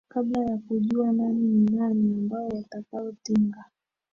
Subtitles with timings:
[0.09, 3.65] kabla ya kujua nani ni nani ambao watakao tinga